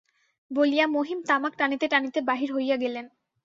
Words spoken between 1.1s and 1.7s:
তামাক